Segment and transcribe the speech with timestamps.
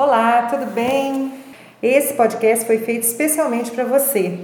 [0.00, 1.32] Olá, tudo bem?
[1.82, 4.38] Esse podcast foi feito especialmente para você.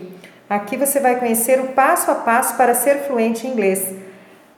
[0.50, 3.94] Aqui você vai conhecer o passo a passo para ser fluente em inglês.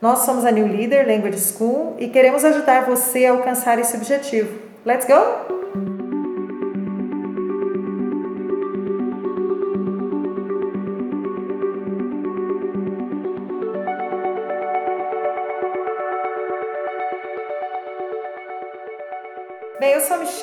[0.00, 4.58] Nós somos a New Leader Language School e queremos ajudar você a alcançar esse objetivo.
[4.86, 5.55] Let's go?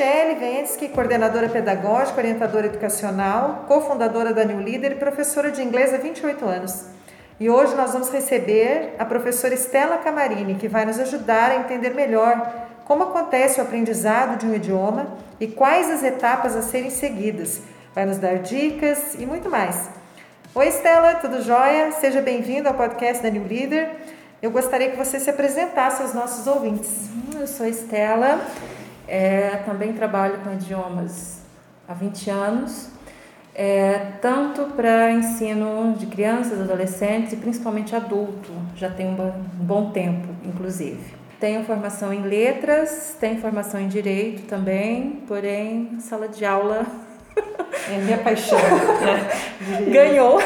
[0.03, 5.97] Michele Vensky, coordenadora pedagógica, orientadora educacional, cofundadora da New Leader e professora de inglês há
[5.97, 6.87] 28 anos.
[7.39, 11.91] E hoje nós vamos receber a professora Stella Camarini, que vai nos ajudar a entender
[11.91, 15.07] melhor como acontece o aprendizado de um idioma
[15.39, 17.61] e quais as etapas a serem seguidas.
[17.95, 19.87] Vai nos dar dicas e muito mais.
[20.53, 21.93] Oi, Stella, tudo jóia?
[21.93, 23.89] Seja bem-vindo ao podcast da New Leader.
[24.41, 27.07] Eu gostaria que você se apresentasse aos nossos ouvintes.
[27.39, 28.41] Eu sou Estela.
[29.15, 31.43] É, também trabalho com idiomas
[31.87, 32.89] há 20 anos,
[33.53, 39.15] é, tanto para ensino de crianças, adolescentes e principalmente adulto, já tem um
[39.53, 41.13] bom tempo, inclusive.
[41.39, 46.83] Tenho formação em letras, tenho formação em direito também, porém, sala de aula.
[47.91, 48.57] É minha paixão.
[49.91, 50.39] Ganhou.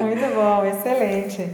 [0.00, 1.48] Muito bom, excelente.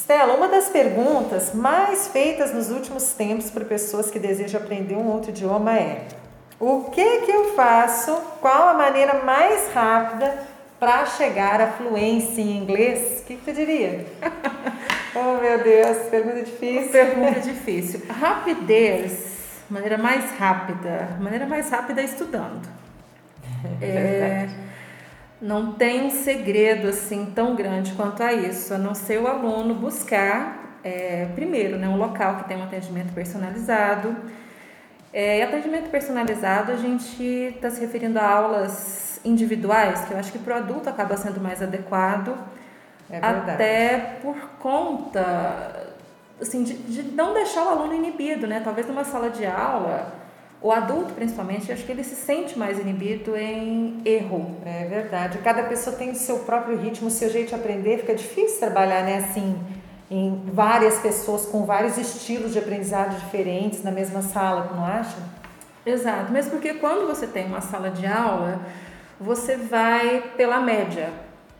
[0.00, 5.08] Stella, uma das perguntas mais feitas nos últimos tempos por pessoas que desejam aprender um
[5.08, 6.06] outro idioma é:
[6.60, 8.14] o que que eu faço?
[8.40, 10.46] Qual a maneira mais rápida
[10.78, 13.20] para chegar à fluência em inglês?
[13.20, 14.06] O que, que tu diria?
[15.16, 16.92] oh meu Deus, pergunta difícil.
[16.92, 18.02] Pergunta difícil.
[18.08, 21.08] Rapidez, maneira mais rápida.
[21.20, 22.68] Maneira mais rápida é estudando.
[23.82, 24.46] É,
[25.40, 29.74] não tem um segredo assim tão grande quanto a isso, a não ser o aluno
[29.74, 34.16] buscar, é, primeiro, né, um local que tem um atendimento personalizado.
[35.12, 40.30] É, e atendimento personalizado, a gente está se referindo a aulas individuais, que eu acho
[40.30, 42.36] que para o adulto acaba sendo mais adequado,
[43.10, 45.88] É até por conta
[46.40, 48.60] assim, de, de não deixar o aluno inibido, né?
[48.62, 50.12] Talvez numa sala de aula
[50.60, 54.56] o adulto, principalmente, acho que ele se sente mais inibido em erro.
[54.64, 55.38] É verdade.
[55.38, 57.98] Cada pessoa tem o seu próprio ritmo, seu jeito de aprender.
[57.98, 59.56] Fica difícil trabalhar, né, assim,
[60.10, 65.18] em várias pessoas com vários estilos de aprendizado diferentes na mesma sala, não acha?
[65.86, 66.32] Exato.
[66.32, 68.60] Mesmo porque quando você tem uma sala de aula,
[69.20, 71.10] você vai pela média.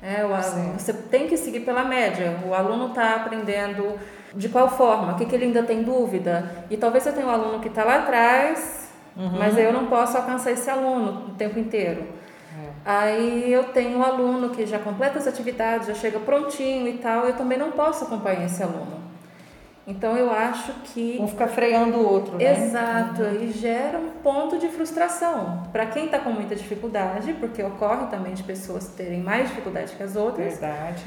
[0.03, 2.37] É, o, você tem que seguir pela média.
[2.47, 3.99] O aluno está aprendendo
[4.35, 6.67] de qual forma, o que, que ele ainda tem dúvida.
[6.69, 8.88] E talvez você tenha um aluno que está lá atrás,
[9.19, 12.07] mas aí eu não posso alcançar esse aluno o tempo inteiro.
[12.85, 17.27] Aí eu tenho um aluno que já completa as atividades, já chega prontinho e tal,
[17.27, 18.99] eu também não posso acompanhar esse aluno.
[19.87, 22.53] Então eu acho que Um fica freando o outro, né?
[22.53, 28.07] Exato, e gera um ponto de frustração para quem está com muita dificuldade, porque ocorre
[28.07, 31.05] também de pessoas terem mais dificuldade que as outras, Verdade.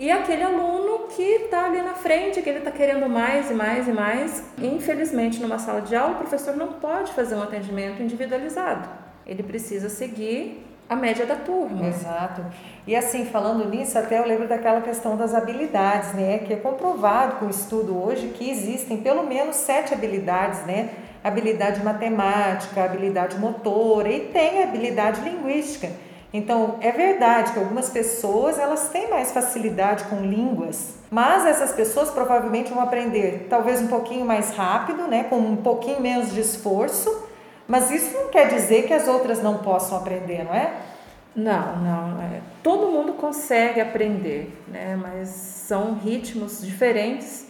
[0.00, 3.86] E aquele aluno que está ali na frente, que ele está querendo mais e mais
[3.86, 4.42] e mais.
[4.56, 8.88] Infelizmente, numa sala de aula, o professor não pode fazer um atendimento individualizado.
[9.26, 11.86] Ele precisa seguir a média da turma.
[11.86, 12.42] Exato.
[12.86, 16.38] E assim, falando nisso, até eu lembro daquela questão das habilidades, né?
[16.38, 20.88] Que é comprovado com o estudo hoje que existem pelo menos sete habilidades, né?
[21.22, 25.90] Habilidade matemática, habilidade motora e tem habilidade linguística.
[26.32, 32.10] Então, é verdade que algumas pessoas elas têm mais facilidade com línguas, mas essas pessoas
[32.10, 37.28] provavelmente vão aprender talvez um pouquinho mais rápido, né, com um pouquinho menos de esforço,
[37.66, 40.72] mas isso não quer dizer que as outras não possam aprender, não é?
[41.34, 42.22] Não, não.
[42.22, 44.98] É, todo mundo consegue aprender, né?
[45.00, 47.48] mas são ritmos diferentes.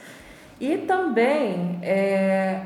[0.60, 2.60] E também, é,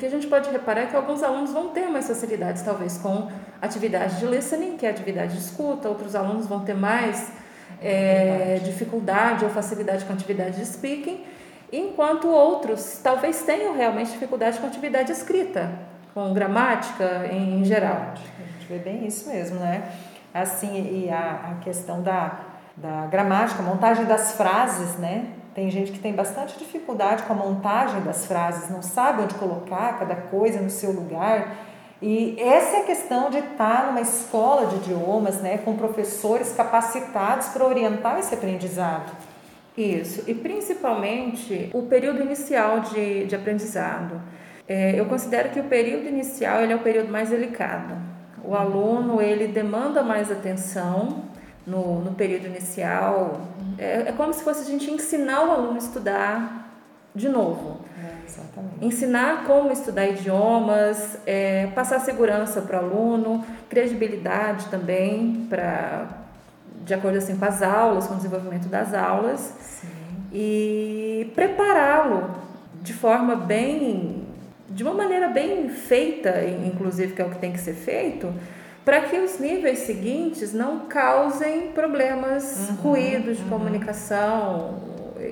[0.00, 3.30] que a gente pode reparar é que alguns alunos vão ter mais facilidades, talvez, com
[3.60, 7.30] atividade de listening, que é atividade de escuta, outros alunos vão ter mais
[7.82, 11.22] é, dificuldade ou facilidade com atividade de speaking,
[11.70, 15.70] enquanto outros talvez tenham realmente dificuldade com atividade escrita,
[16.14, 18.14] com gramática em geral.
[18.14, 19.82] A gente vê bem isso mesmo, né?
[20.32, 22.40] Assim, e a, a questão da,
[22.74, 25.26] da gramática, montagem das frases, né?
[25.54, 29.98] Tem gente que tem bastante dificuldade com a montagem das frases, não sabe onde colocar
[29.98, 31.56] cada coisa no seu lugar.
[32.00, 37.48] E essa é a questão de estar numa escola de idiomas, né, com professores capacitados
[37.48, 39.12] para orientar esse aprendizado.
[39.76, 44.20] Isso, e principalmente o período inicial de, de aprendizado.
[44.68, 47.94] É, eu considero que o período inicial ele é o período mais delicado.
[48.44, 51.29] O aluno ele demanda mais atenção
[51.66, 53.40] no, no período inicial.
[53.78, 56.60] É, é como se fosse a gente ensinar o aluno a estudar
[57.14, 57.80] de novo.
[58.02, 66.06] É, Ensinar como estudar idiomas, é, passar segurança para o aluno, credibilidade também, pra,
[66.84, 69.40] de acordo assim, com as aulas, com o desenvolvimento das aulas.
[69.60, 69.88] Sim.
[70.32, 72.30] E prepará-lo
[72.82, 74.26] de forma bem.
[74.68, 78.32] de uma maneira bem feita, inclusive, que é o que tem que ser feito,
[78.84, 83.50] para que os níveis seguintes não causem problemas, Uhum, ruídos de uhum.
[83.50, 84.78] comunicação,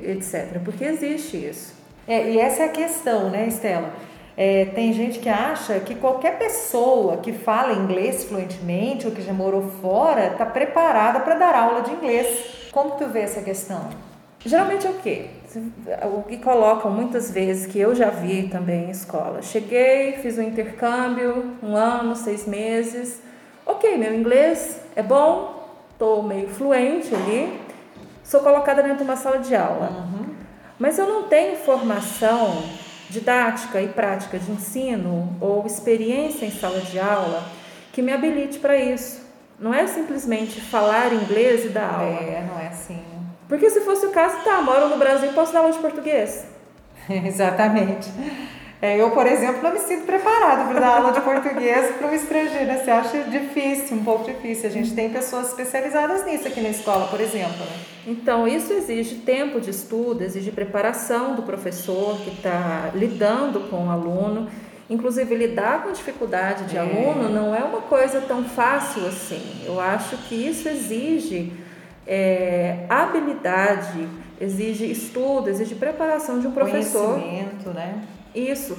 [0.03, 0.61] etc.
[0.65, 1.75] Porque existe isso.
[2.07, 3.93] É, e essa é a questão, né, Estela?
[4.37, 9.33] É, tem gente que acha que qualquer pessoa que fala inglês fluentemente ou que já
[9.33, 12.69] morou fora está preparada para dar aula de inglês.
[12.71, 13.89] Como tu vê essa questão?
[14.47, 15.27] Geralmente é o quê?
[16.17, 19.43] O que colocam muitas vezes, que eu já vi também em escola.
[19.43, 23.21] Cheguei, fiz um intercâmbio, um ano, seis meses.
[23.69, 27.61] Ok, meu inglês é bom, estou meio fluente ali,
[28.25, 29.91] sou colocada dentro de uma sala de aula.
[29.91, 30.35] Uhum.
[30.79, 32.63] Mas eu não tenho formação
[33.11, 37.45] didática e prática de ensino ou experiência em sala de aula
[37.93, 39.21] que me habilite para isso.
[39.61, 42.21] Não é simplesmente falar inglês e dar aula.
[42.21, 43.03] É, não é assim.
[43.47, 46.47] Porque se fosse o caso, tá, moro no Brasil, posso dar aula de português.
[47.11, 48.11] Exatamente.
[48.81, 52.15] É, eu, por exemplo, não me sinto preparada para dar aula de português para um
[52.15, 52.73] estrangeiro.
[52.79, 54.69] Você acha difícil, um pouco difícil.
[54.69, 57.59] A gente tem pessoas especializadas nisso aqui na escola, por exemplo.
[57.59, 57.77] Né?
[58.07, 63.91] Então, isso exige tempo de estudo, exige preparação do professor que está lidando com o
[63.91, 64.49] aluno.
[64.89, 66.81] Inclusive, lidar com dificuldade de É.
[66.81, 69.61] aluno não é uma coisa tão fácil assim.
[69.67, 71.53] Eu acho que isso exige
[72.07, 74.09] é, habilidade,
[74.41, 77.21] exige estudo, exige preparação de um professor.
[77.21, 78.03] Conhecimento, né?
[78.35, 78.77] Isso,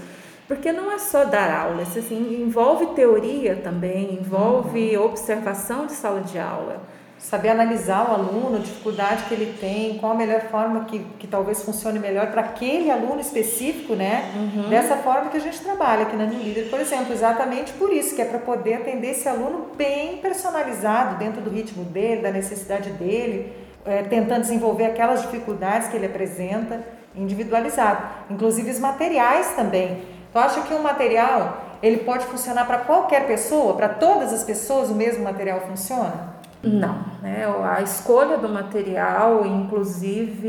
[0.47, 6.21] porque não é só dar aula, isso assim, envolve teoria também, envolve observação de sala
[6.21, 6.81] de aula.
[7.19, 11.27] Saber analisar o aluno, a dificuldade que ele tem, qual a melhor forma que, que
[11.27, 14.31] talvez funcione melhor para aquele aluno específico, né?
[14.69, 18.15] Dessa forma que a gente trabalha aqui na New Leader, por exemplo, exatamente por isso,
[18.15, 22.89] que é para poder atender esse aluno bem personalizado, dentro do ritmo dele, da necessidade
[22.91, 23.53] dele,
[23.85, 26.81] é, tentando desenvolver aquelas dificuldades que ele apresenta,
[27.19, 28.03] individualizado.
[28.29, 30.01] Inclusive os materiais também.
[30.31, 34.89] Tu acha que um material, ele pode funcionar para qualquer pessoa, para todas as pessoas
[34.89, 36.39] o mesmo material funciona?
[36.61, 37.45] Não, né?
[37.63, 40.47] A escolha do material, inclusive,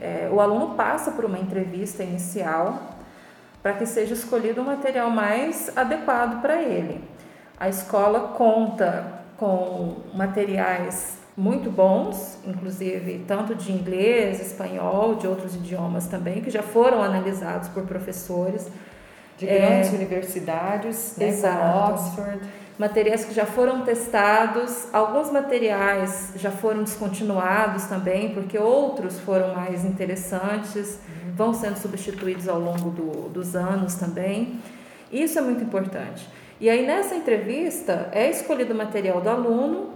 [0.00, 2.78] é, o aluno passa por uma entrevista inicial
[3.62, 7.02] para que seja escolhido o material mais adequado para ele.
[7.58, 16.06] A escola conta com materiais muito bons, inclusive tanto de inglês, espanhol, de outros idiomas
[16.06, 18.68] também, que já foram analisados por professores.
[19.38, 19.58] De É.
[19.58, 21.94] grandes universidades, né, Exato.
[21.94, 22.38] Oxford.
[22.78, 29.84] materiais que já foram testados, alguns materiais já foram descontinuados também, porque outros foram mais
[29.84, 30.98] interessantes,
[31.34, 34.60] vão sendo substituídos ao longo do, dos anos também.
[35.10, 36.28] Isso é muito importante.
[36.60, 39.90] E aí nessa entrevista é escolhido o material do aluno,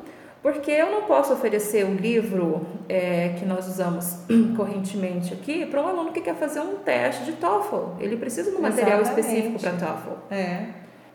[0.47, 4.19] porque eu não posso oferecer o livro é, que nós usamos
[4.57, 7.97] correntemente aqui para um aluno que quer fazer um teste de TOEFL.
[7.99, 9.27] Ele precisa de um material Exatamente.
[9.27, 10.11] específico para TOEFL.
[10.31, 10.67] É,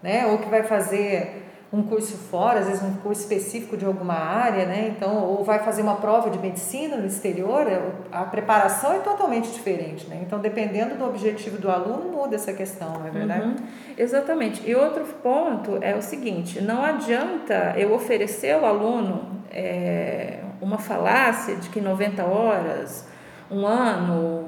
[0.03, 0.27] né?
[0.27, 4.65] Ou que vai fazer um curso fora, às vezes um curso específico de alguma área,
[4.65, 4.93] né?
[4.93, 7.81] Então, ou vai fazer uma prova de medicina no exterior, é,
[8.11, 10.19] a preparação é totalmente diferente, né?
[10.21, 13.45] Então, dependendo do objetivo do aluno, muda essa questão, não é verdade?
[13.45, 13.55] Uhum,
[13.97, 14.69] exatamente.
[14.69, 21.55] E outro ponto é o seguinte: não adianta eu oferecer ao aluno é, uma falácia
[21.55, 23.07] de que 90 horas,
[23.49, 24.45] um ano,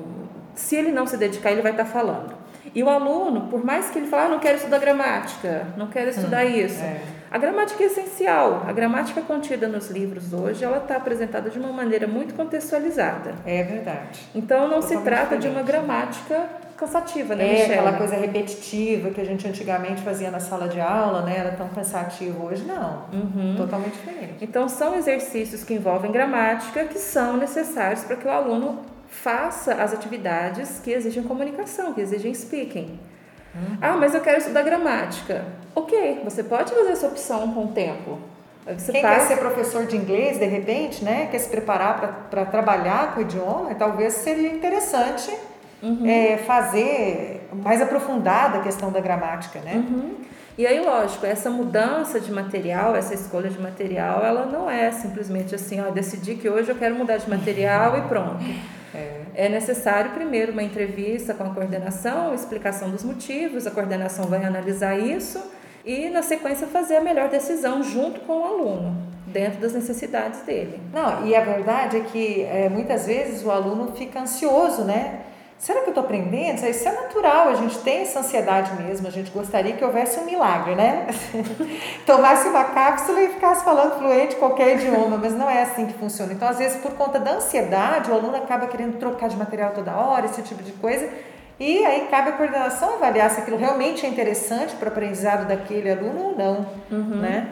[0.53, 2.42] se ele não se dedicar, ele vai estar falando.
[2.73, 6.09] E o aluno, por mais que ele fale, ah, não quero estudar gramática, não quero
[6.09, 6.81] estudar isso.
[6.81, 7.01] é.
[7.29, 8.63] A gramática é essencial.
[8.67, 13.33] A gramática contida nos livros hoje, ela está apresentada de uma maneira muito contextualizada.
[13.43, 14.19] É verdade.
[14.35, 16.45] Então não se Totalmente trata de uma gramática
[16.77, 17.73] cansativa, né, É Michelle?
[17.73, 21.37] aquela coisa repetitiva que a gente antigamente fazia na sala de aula, né?
[21.37, 22.45] Era tão cansativo.
[22.45, 23.05] Hoje não.
[23.11, 23.55] Uhum.
[23.57, 24.35] Totalmente diferente.
[24.39, 28.79] Então, são exercícios que envolvem gramática que são necessários para que o aluno
[29.13, 32.99] faça as atividades que exigem comunicação, que exigem speaking.
[33.81, 35.45] Ah, mas eu quero estudar gramática.
[35.75, 38.17] Ok, você pode fazer essa opção com o tempo.
[38.77, 42.45] Você Quem quer passa- ser professor de inglês, de repente, né, quer se preparar para
[42.45, 45.31] trabalhar com o idioma, talvez seria interessante
[45.83, 46.07] Uhum.
[46.07, 49.73] é, fazer mais aprofundada a questão da gramática, né?
[49.75, 50.15] Uhum.
[50.57, 55.53] E aí, lógico, essa mudança de material, essa escolha de material, ela não é simplesmente
[55.53, 58.37] assim, ó, decidi que hoje eu quero mudar de material e pronto.
[58.93, 59.21] É.
[59.35, 64.97] É necessário primeiro uma entrevista com a coordenação, explicação dos motivos, a coordenação vai analisar
[64.97, 65.41] isso
[65.85, 68.95] e na sequência fazer a melhor decisão junto com o aluno,
[69.27, 70.79] dentro das necessidades dele.
[70.93, 75.21] Não, e a verdade é que é, muitas vezes o aluno fica ansioso, né?
[75.63, 76.67] Será que eu estou aprendendo?
[76.67, 80.25] Isso é natural, a gente tem essa ansiedade mesmo, a gente gostaria que houvesse um
[80.25, 81.07] milagre, né?
[82.05, 86.33] Tomasse uma cápsula e ficasse falando fluente qualquer idioma, mas não é assim que funciona.
[86.33, 89.95] Então, às vezes, por conta da ansiedade, o aluno acaba querendo trocar de material toda
[89.95, 91.07] hora, esse tipo de coisa,
[91.57, 95.89] e aí cabe a coordenação avaliar se aquilo realmente é interessante para o aprendizado daquele
[95.89, 97.21] aluno ou não, uhum.
[97.21, 97.47] né?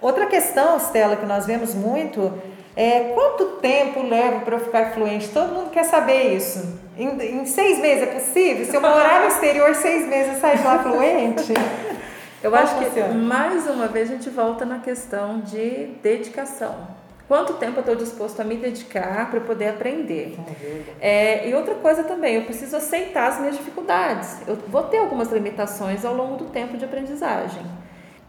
[0.00, 2.32] Outra questão, Stella, que nós vemos muito
[2.74, 5.28] é quanto tempo leva para eu ficar fluente?
[5.28, 6.80] Todo mundo quer saber isso.
[7.00, 8.66] Em, em, seis meses é possível?
[8.66, 11.52] Se eu morar no exterior seis meses, eu sair de lá fluente?
[12.42, 13.08] Eu Como acho funciona?
[13.08, 16.88] que, mais uma vez, a gente volta na questão de dedicação.
[17.28, 20.38] Quanto tempo eu estou disposto a me dedicar para poder aprender?
[20.98, 24.38] É, e outra coisa também, eu preciso aceitar as minhas dificuldades.
[24.48, 27.62] Eu vou ter algumas limitações ao longo do tempo de aprendizagem.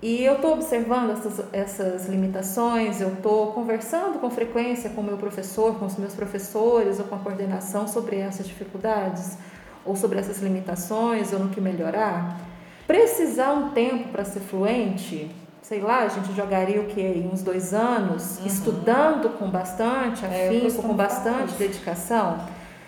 [0.01, 5.17] E eu estou observando essas, essas limitações, eu estou conversando com frequência com o meu
[5.17, 9.37] professor, com os meus professores ou com a coordenação sobre essas dificuldades,
[9.85, 12.39] ou sobre essas limitações, ou no que melhorar.
[12.87, 15.29] Precisar um tempo para ser fluente,
[15.61, 17.29] sei lá, a gente jogaria o que?
[17.31, 18.47] Uns dois anos, uhum.
[18.47, 22.39] estudando com bastante é, afinco, com bastante dedicação.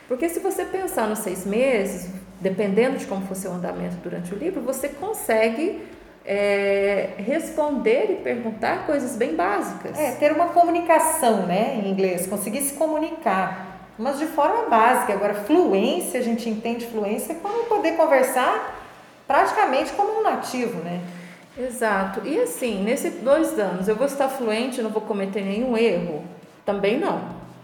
[0.08, 2.10] Porque se você pensar nos seis meses,
[2.41, 5.82] dependendo de como for seu andamento durante o livro, você consegue
[6.25, 9.98] é, responder e perguntar coisas bem básicas.
[10.00, 15.13] É, ter uma comunicação, né, em inglês, conseguir se comunicar, mas de forma básica.
[15.13, 18.80] Agora, fluência, a gente entende fluência como poder conversar
[19.27, 21.01] praticamente como um nativo, né?
[21.58, 22.22] Exato.
[22.25, 26.24] E assim, nesses dois anos, eu vou estar fluente, não vou cometer nenhum erro?
[26.65, 27.22] Também não.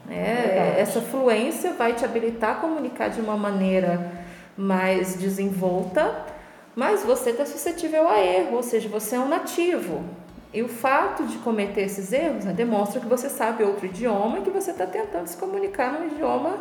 [0.10, 4.12] É, essa fluência vai te habilitar a comunicar de uma maneira
[4.58, 6.28] mais desenvolta
[6.79, 10.01] mas você está suscetível a erro, ou seja, você é um nativo.
[10.53, 14.41] E o fato de cometer esses erros né, demonstra que você sabe outro idioma e
[14.43, 16.57] que você está tentando se comunicar num idioma,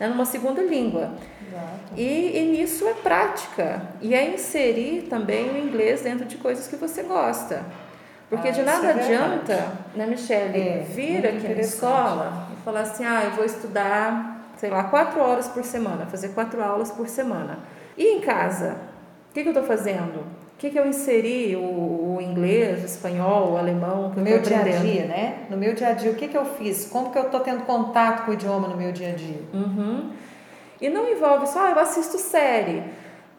[0.00, 1.12] né, numa segunda língua.
[1.94, 3.82] E, e nisso é prática.
[4.00, 7.62] E é inserir também o inglês dentro de coisas que você gosta.
[8.30, 12.80] Porque ah, de nada é adianta, né, Michelle, é, vir aqui na escola e falar
[12.80, 17.06] assim: ah, eu vou estudar, sei lá, quatro horas por semana, fazer quatro aulas por
[17.06, 17.58] semana.
[17.98, 18.87] E em casa?
[19.38, 20.18] O que, que eu estou fazendo?
[20.18, 24.12] O que, que eu inseri o, o, inglês, o espanhol, o alemão?
[24.16, 25.46] no meu dia a dia, né?
[25.48, 26.86] No meu dia a dia, o que, que eu fiz?
[26.86, 29.40] Como que eu estou tendo contato com o idioma no meu dia a dia?
[29.54, 30.10] Uhum.
[30.80, 32.82] E não envolve só, ah, eu assisto série.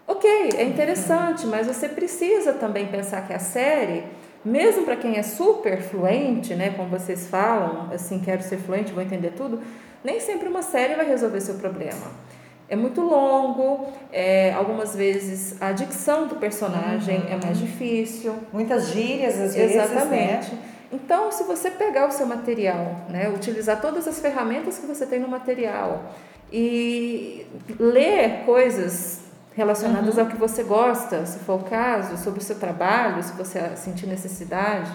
[0.08, 1.51] Ok, é interessante, uhum.
[1.51, 4.06] mas você precisa também pensar que a série,
[4.46, 9.03] mesmo para quem é super fluente, né, como vocês falam, assim, quero ser fluente, vou
[9.03, 9.60] entender tudo,
[10.01, 12.08] nem sempre uma série vai resolver seu problema
[12.69, 17.33] é muito longo, é, algumas vezes a dicção do personagem uhum.
[17.33, 18.35] é mais difícil.
[18.53, 19.75] Muitas gírias às vezes.
[19.75, 20.53] Exatamente.
[20.53, 20.59] Né?
[20.91, 25.19] Então, se você pegar o seu material, né, utilizar todas as ferramentas que você tem
[25.19, 26.13] no material
[26.51, 27.45] e
[27.79, 29.21] ler coisas
[29.55, 30.23] relacionadas uhum.
[30.23, 34.07] ao que você gosta, se for o caso, sobre o seu trabalho, se você sentir
[34.07, 34.91] necessidade,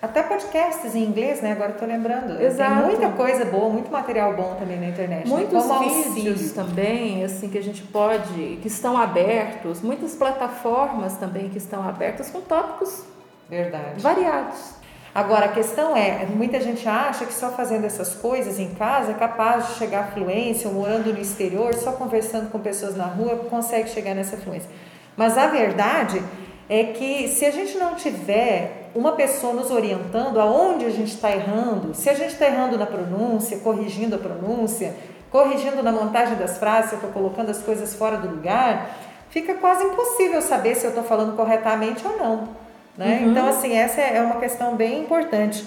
[0.00, 1.52] até podcasts em inglês, né?
[1.52, 2.40] Agora estou lembrando.
[2.40, 2.74] Exato.
[2.74, 5.28] Tem muita coisa boa, muito material bom também na internet.
[5.28, 5.34] Né?
[5.34, 5.78] Muitos né?
[6.14, 6.54] vídeos auxílio.
[6.54, 12.30] também, assim, que a gente pode, que estão abertos, muitas plataformas também que estão abertas
[12.30, 13.04] com tópicos
[13.48, 14.00] Verdade.
[14.00, 14.74] variados.
[15.14, 19.14] Agora, a questão é, muita gente acha que só fazendo essas coisas em casa é
[19.14, 23.36] capaz de chegar à fluência, ou morando no exterior, só conversando com pessoas na rua,
[23.48, 24.68] consegue chegar nessa fluência.
[25.16, 26.20] Mas a verdade
[26.68, 31.30] é que se a gente não tiver uma pessoa nos orientando aonde a gente está
[31.30, 34.94] errando, se a gente está errando na pronúncia, corrigindo a pronúncia,
[35.30, 38.96] corrigindo na montagem das frases, se eu estou colocando as coisas fora do lugar,
[39.30, 42.48] fica quase impossível saber se eu estou falando corretamente ou não.
[42.96, 43.20] Né?
[43.20, 43.30] Uhum.
[43.32, 45.64] Então, assim, essa é uma questão bem importante.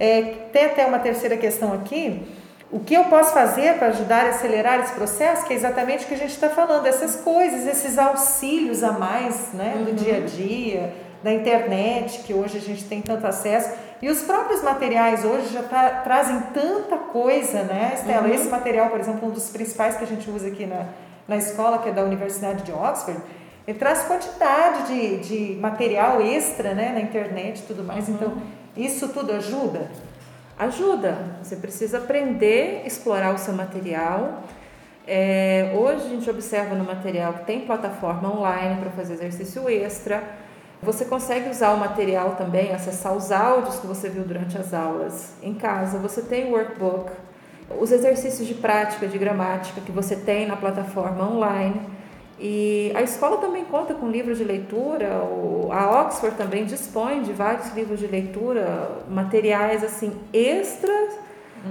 [0.00, 2.26] É, tem até uma terceira questão aqui,
[2.72, 6.08] o que eu posso fazer para ajudar a acelerar esse processo, que é exatamente o
[6.08, 9.94] que a gente está falando, essas coisas, esses auxílios a mais né, do uhum.
[9.94, 10.92] dia a dia,
[11.24, 15.62] da internet, que hoje a gente tem tanto acesso, e os próprios materiais hoje já
[15.62, 18.28] tá, trazem tanta coisa, né, Estela?
[18.28, 18.34] Uhum.
[18.34, 20.84] Esse material, por exemplo, um dos principais que a gente usa aqui na,
[21.26, 23.18] na escola, que é da Universidade de Oxford,
[23.66, 28.06] ele traz quantidade de, de material extra né, na internet e tudo mais.
[28.06, 28.14] Uhum.
[28.14, 28.42] Então,
[28.76, 29.90] isso tudo ajuda?
[30.58, 31.16] Ajuda.
[31.42, 34.42] Você precisa aprender a explorar o seu material.
[35.06, 40.43] É, hoje a gente observa no material que tem plataforma online para fazer exercício extra.
[40.84, 45.32] Você consegue usar o material também, acessar os áudios que você viu durante as aulas
[45.42, 45.98] em casa.
[45.98, 47.10] Você tem o workbook,
[47.80, 51.80] os exercícios de prática de gramática que você tem na plataforma online.
[52.38, 55.08] E a escola também conta com livros de leitura,
[55.70, 61.14] a Oxford também dispõe de vários livros de leitura, materiais assim extras,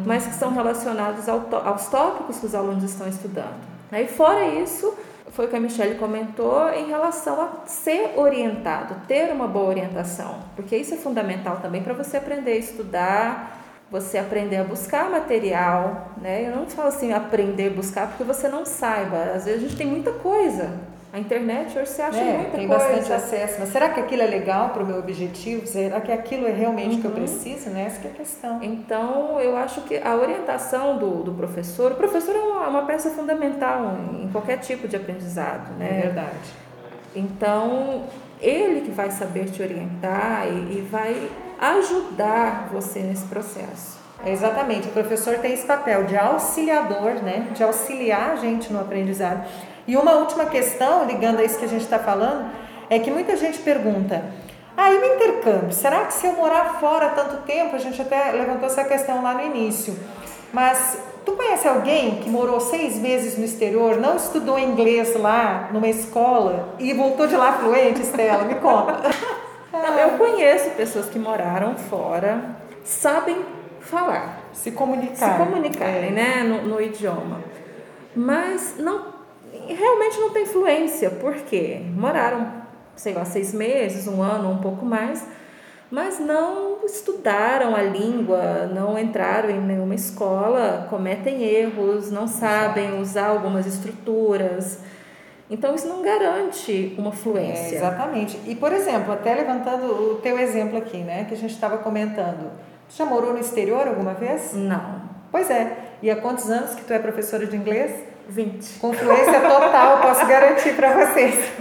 [0.05, 3.61] mas que são relacionados ao, aos tópicos que os alunos estão estudando.
[3.91, 4.91] Aí fora isso,
[5.33, 10.39] foi o que a Michelle comentou em relação a ser orientado, ter uma boa orientação,
[10.55, 13.59] porque isso é fundamental também para você aprender a estudar,
[13.89, 16.47] você aprender a buscar material, né?
[16.47, 19.33] Eu não falo assim aprender a buscar porque você não saiba.
[19.35, 22.67] Às vezes a gente tem muita coisa a internet hoje você acha é, muita tem
[22.67, 22.85] coisa.
[22.85, 23.57] bastante acesso.
[23.59, 25.67] Mas será que aquilo é legal para o meu objetivo?
[25.67, 27.01] Será que aquilo é realmente o uhum.
[27.01, 27.17] que eu uhum.
[27.17, 27.69] preciso?
[27.69, 27.85] Né?
[27.85, 28.63] Essa é a questão.
[28.63, 31.91] Então, eu acho que a orientação do, do professor...
[31.91, 35.77] O professor é uma, uma peça fundamental em, qualquer tipo de aprendizado.
[35.77, 35.99] Né?
[35.99, 36.49] É verdade.
[37.15, 38.05] Então,
[38.41, 41.29] ele que vai saber te orientar e, e vai
[41.59, 44.01] ajudar você nesse processo.
[44.25, 47.49] Exatamente, o professor tem esse papel de auxiliador, né?
[47.53, 49.45] de auxiliar a gente no aprendizado.
[49.87, 52.49] E uma última questão, ligando a isso que a gente está falando,
[52.89, 54.23] é que muita gente pergunta:
[54.77, 55.71] ah, e o intercâmbio?
[55.71, 59.33] Será que se eu morar fora tanto tempo, a gente até levantou essa questão lá
[59.33, 59.97] no início,
[60.53, 65.87] mas tu conhece alguém que morou seis meses no exterior, não estudou inglês lá numa
[65.87, 68.43] escola e voltou de lá fluente, Estela?
[68.45, 69.01] Me conta.
[69.71, 73.43] Não, eu conheço pessoas que moraram fora, sabem
[73.81, 74.39] falar.
[74.53, 75.31] Se comunicar.
[75.31, 76.11] Se comunicarem, é.
[76.11, 77.41] né, no, no idioma.
[78.15, 79.12] Mas não
[79.67, 82.51] realmente não tem influência, porque moraram,
[82.95, 85.25] sei lá, seis meses, um ano, um pouco mais,
[85.91, 93.27] mas não estudaram a língua, não entraram em nenhuma escola, cometem erros, não sabem usar
[93.27, 94.79] algumas estruturas.
[95.49, 97.75] Então, isso não garante uma fluência.
[97.75, 98.39] É, exatamente.
[98.47, 102.49] E, por exemplo, até levantando o teu exemplo aqui, né, que a gente estava comentando.
[102.89, 104.53] Tu já morou no exterior alguma vez?
[104.53, 105.03] Não.
[105.31, 105.77] Pois é.
[106.01, 107.91] E há quantos anos que tu é professora de inglês?
[108.27, 108.79] 20.
[108.79, 111.51] Confluência total, posso garantir para vocês.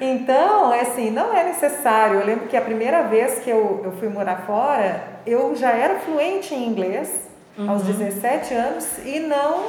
[0.00, 2.20] Então, é assim, não é necessário.
[2.20, 6.00] Eu lembro que a primeira vez que eu, eu fui morar fora, eu já era
[6.00, 7.70] fluente em inglês, uhum.
[7.70, 9.66] aos 17 anos, e não,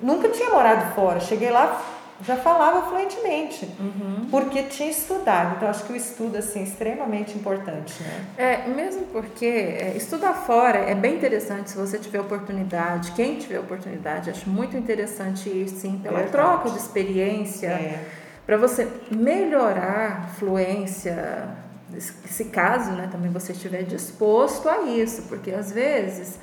[0.00, 1.20] nunca tinha morado fora.
[1.20, 1.80] Cheguei lá,
[2.22, 4.28] já falava fluentemente, uhum.
[4.30, 5.56] porque tinha estudado.
[5.56, 7.94] Então, acho que o estudo assim, é extremamente importante.
[8.02, 8.24] Né?
[8.36, 13.58] É, mesmo porque é, estudar fora é bem interessante se você tiver oportunidade, quem tiver
[13.58, 16.32] oportunidade, acho muito interessante ir sim pela Verdade.
[16.32, 18.04] troca de experiência, é.
[18.46, 21.48] para você melhorar fluência,
[21.98, 26.38] se caso né, também você estiver disposto a isso, porque às vezes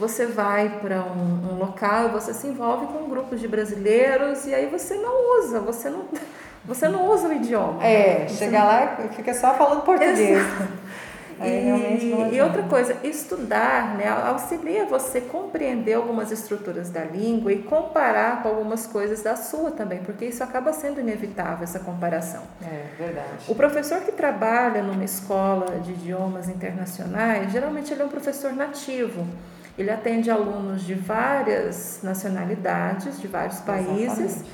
[0.00, 4.66] você vai para um, um, local, você se envolve com grupos de brasileiros e aí
[4.66, 6.06] você não usa, você não,
[6.64, 7.84] você não usa o idioma.
[7.84, 10.42] É, chega lá e fica só falando português.
[11.38, 18.42] e, e outra coisa, estudar né, auxilia você compreender algumas estruturas da língua e comparar
[18.42, 22.42] com algumas coisas da sua também, porque isso acaba sendo inevitável, essa comparação.
[22.62, 23.28] É, verdade.
[23.48, 29.26] O professor que trabalha numa escola de idiomas internacionais, geralmente ele é um professor nativo.
[29.80, 34.18] Ele atende alunos de várias nacionalidades, de vários países.
[34.18, 34.50] Exatamente.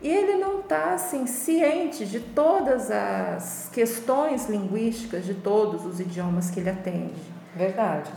[0.00, 6.52] E ele não está assim, ciente de todas as questões linguísticas de todos os idiomas
[6.52, 7.20] que ele atende.
[7.56, 8.12] Verdade.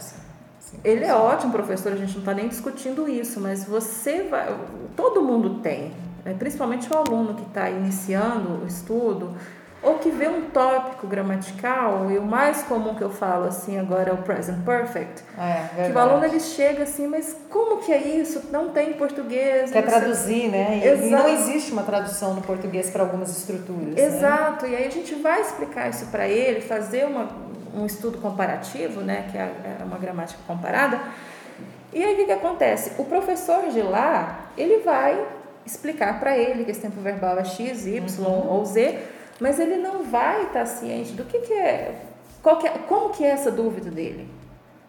[0.60, 0.78] Sim.
[0.84, 4.56] ele é ótimo professor, a gente não está nem discutindo isso, mas você vai.
[4.96, 5.92] Todo mundo tem,
[6.24, 6.36] né?
[6.38, 9.36] principalmente o aluno que está iniciando o estudo
[9.84, 14.12] ou que vê um tópico gramatical, e o mais comum que eu falo assim agora
[14.12, 15.24] é o present perfect.
[15.38, 18.44] É, que o aluno ele chega assim, mas como que é isso?
[18.50, 19.72] Não tem em português.
[19.72, 20.82] Quer traduzir, né?
[20.84, 23.96] E não existe uma tradução no português para algumas estruturas.
[23.96, 24.02] Né?
[24.02, 24.72] Exato, né?
[24.72, 27.28] e aí a gente vai explicar isso para ele, fazer uma,
[27.76, 29.28] um estudo comparativo, né?
[29.30, 30.98] Que é, é uma gramática comparada.
[31.92, 32.94] E aí o que, que acontece?
[32.98, 35.24] O professor de lá, ele vai
[35.66, 38.48] explicar para ele que esse tempo verbal é X, Y uhum.
[38.50, 39.00] ou Z
[39.40, 41.96] mas ele não vai estar ciente do que, que é,
[42.42, 44.30] qual que é, como que é essa dúvida dele.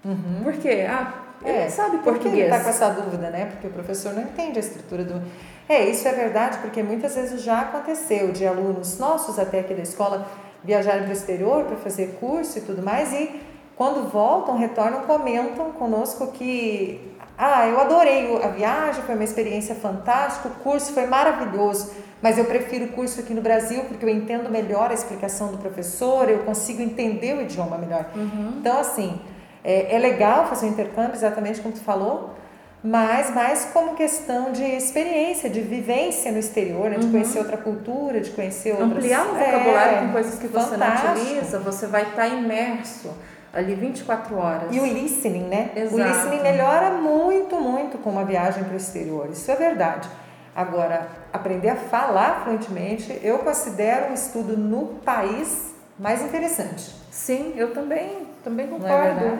[0.04, 0.42] Uhum.
[0.42, 0.86] Por quê?
[0.88, 2.22] Ah, ele é, sabe português.
[2.22, 3.46] Por que ele está com essa dúvida, né?
[3.46, 5.22] Porque o professor não entende a estrutura do...
[5.68, 9.82] É, isso é verdade, porque muitas vezes já aconteceu de alunos nossos até aqui da
[9.82, 10.26] escola
[10.62, 13.40] viajarem para o exterior para fazer curso e tudo mais e
[13.76, 20.48] quando voltam, retornam, comentam conosco que ah, eu adorei a viagem, foi uma experiência fantástica,
[20.48, 21.92] o curso foi maravilhoso,
[22.22, 25.58] mas eu prefiro o curso aqui no Brasil porque eu entendo melhor a explicação do
[25.58, 28.06] professor, eu consigo entender o idioma melhor.
[28.14, 28.54] Uhum.
[28.60, 29.20] Então, assim,
[29.64, 32.34] é, é, legal fazer o intercâmbio, exatamente como tu falou,
[32.82, 36.98] mas mais como questão de experiência, de vivência no exterior, né?
[36.98, 37.12] de uhum.
[37.12, 38.92] conhecer outra cultura, de conhecer outras...
[38.92, 43.10] Ampliar o vocabulário é, com coisas que você não utiliza, você vai estar imerso
[43.54, 44.74] ali 24 horas.
[44.74, 45.70] E o listening, né?
[45.76, 45.96] Exato.
[45.96, 50.08] O listening melhora muito, muito com uma viagem para o exterior, isso é verdade.
[50.54, 56.94] Agora, aprender a falar fluentemente, eu considero um estudo no país mais interessante.
[57.10, 59.20] Sim, eu também, também concordo.
[59.20, 59.38] Não é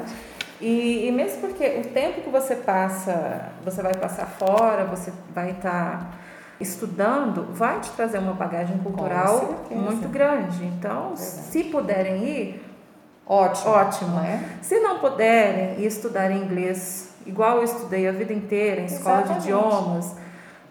[0.61, 5.51] e, e, mesmo porque o tempo que você passa, você vai passar fora, você vai
[5.51, 6.25] estar
[6.61, 10.65] estudando vai te trazer uma bagagem cultural muito grande.
[10.65, 11.21] Então, Verdade.
[11.21, 12.65] se puderem ir,
[13.27, 13.73] ótimo.
[13.73, 14.21] Ótimo.
[14.21, 14.41] É?
[14.63, 19.43] Se não puderem estudar inglês, igual eu estudei a vida inteira em escola Exatamente.
[19.43, 20.17] de idiomas,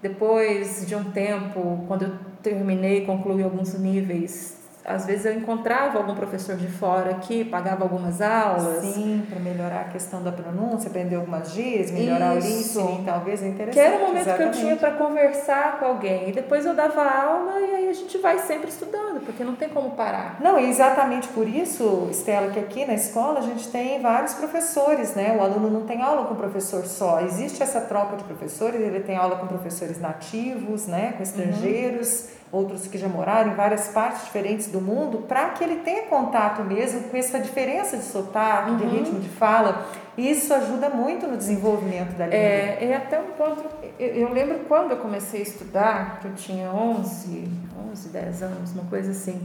[0.02, 2.12] depois de um tempo, quando eu
[2.42, 8.22] terminei, concluí alguns níveis às vezes eu encontrava algum professor de fora que pagava algumas
[8.22, 8.84] aulas.
[8.84, 12.80] Sim, para melhorar a questão da pronúncia, aprender algumas gírias, melhorar Isso.
[12.80, 13.74] o listening, talvez é interessante.
[13.74, 14.52] Que era o momento exatamente.
[14.52, 16.30] que eu tinha para conversar com alguém.
[16.30, 19.70] E depois eu dava aula e aí a gente vai sempre estudando, porque não tem
[19.70, 20.38] como parar.
[20.42, 25.16] Não, e exatamente por isso, Estela, que aqui na escola a gente tem vários professores,
[25.16, 25.36] né?
[25.40, 27.22] O aluno não tem aula com o professor só.
[27.22, 31.14] Existe essa troca de professores, ele tem aula com professores nativos, né?
[31.16, 32.24] Com estrangeiros.
[32.24, 36.04] Uhum outros que já moraram em várias partes diferentes do mundo, para que ele tenha
[36.04, 38.78] contato mesmo com essa diferença de sotaque, uhum.
[38.78, 39.88] de ritmo de fala.
[40.16, 42.38] Isso ajuda muito no desenvolvimento da língua.
[42.38, 43.64] É, é até um ponto.
[44.00, 47.50] Eu, eu, lembro quando eu comecei a estudar, que eu tinha 11,
[47.92, 49.42] 11, 10 anos, uma coisa assim.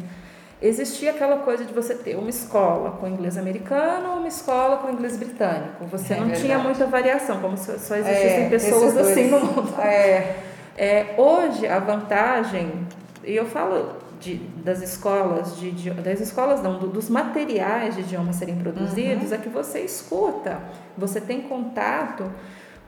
[0.60, 4.90] Existia aquela coisa de você ter uma escola com inglês americano ou uma escola com
[4.90, 5.86] inglês britânico.
[5.86, 6.44] Você é não verdade.
[6.44, 9.80] tinha muita variação, como se só existissem é, pessoas assim no mundo.
[9.80, 10.47] É.
[10.78, 12.86] É, hoje, a vantagem,
[13.24, 18.02] e eu falo de, das escolas, de, de, das escolas não, do, dos materiais de
[18.02, 19.34] idioma serem produzidos, uhum.
[19.34, 20.60] é que você escuta,
[20.96, 22.30] você tem contato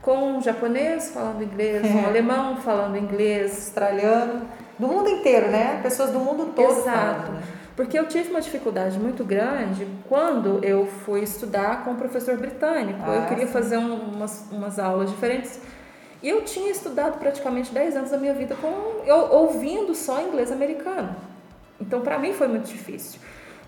[0.01, 2.05] com um japonês falando inglês, um é.
[2.05, 4.47] alemão falando inglês, australiano,
[4.79, 5.81] do mundo inteiro, né?
[5.83, 6.71] Pessoas do mundo todo.
[6.71, 7.23] Exato.
[7.23, 7.41] Falando, né?
[7.75, 12.99] Porque eu tive uma dificuldade muito grande quando eu fui estudar com um professor britânico.
[13.05, 13.53] Ah, eu queria sim.
[13.53, 15.59] fazer um, umas, umas aulas diferentes
[16.21, 20.51] e eu tinha estudado praticamente 10 anos da minha vida com eu ouvindo só inglês
[20.51, 21.15] americano.
[21.79, 23.19] Então, para mim foi muito difícil.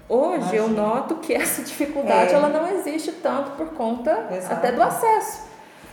[0.08, 0.58] Hoje Imagina.
[0.58, 2.36] eu noto que essa dificuldade é.
[2.36, 4.54] ela não existe tanto por conta Exato.
[4.54, 5.44] até do acesso.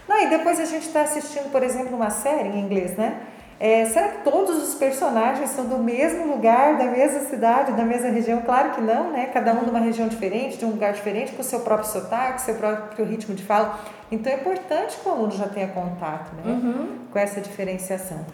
[0.07, 3.21] Não, e depois a gente está assistindo, por exemplo, uma série em inglês, né?
[3.63, 8.09] É, será que todos os personagens são do mesmo lugar, da mesma cidade, da mesma
[8.09, 8.41] região?
[8.41, 9.29] Claro que não, né?
[9.35, 12.41] Cada um de uma região diferente, de um lugar diferente, com o seu próprio sotaque,
[12.41, 13.79] seu próprio ritmo de fala.
[14.11, 16.43] Então é importante que o aluno já tenha contato né?
[16.47, 16.99] Uhum.
[17.13, 18.25] com essa diferenciação.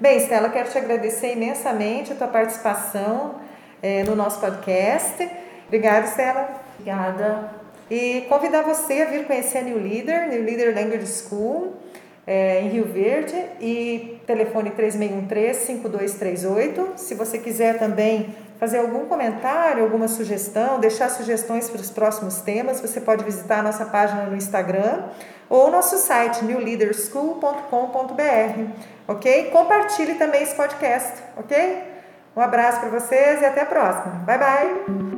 [0.00, 3.36] Bem, Estela, quero te agradecer imensamente a tua participação
[3.80, 5.30] é, no nosso podcast.
[5.68, 6.48] Obrigada, Estela.
[6.80, 7.48] Obrigada.
[7.88, 11.74] E convidar você a vir conhecer a New Leader, New Leader Language School
[12.26, 16.96] é, em Rio Verde e telefone 3613-5238.
[16.96, 22.80] Se você quiser também fazer algum comentário, alguma sugestão, deixar sugestões para os próximos temas,
[22.80, 25.04] você pode visitar a nossa página no Instagram
[25.50, 28.70] ou nosso site newleaderschool.com.br,
[29.06, 29.50] ok?
[29.50, 31.92] Compartilhe também esse podcast, ok?
[32.36, 34.24] Um abraço para vocês e até a próxima.
[34.24, 35.13] Bye, bye!